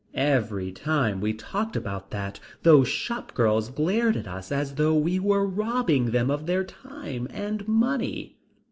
[0.15, 5.19] Every time we talked about that those shop girls glared at us as though we
[5.19, 8.39] were robbing them of their time and money.